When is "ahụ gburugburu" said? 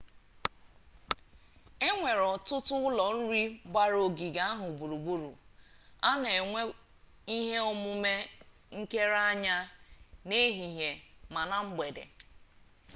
4.51-5.29